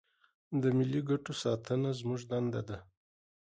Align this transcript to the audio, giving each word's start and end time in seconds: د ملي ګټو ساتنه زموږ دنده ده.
د 0.61 0.63
ملي 0.77 1.01
ګټو 1.09 1.33
ساتنه 1.43 1.89
زموږ 1.99 2.21
دنده 2.31 2.61
ده. 2.69 2.77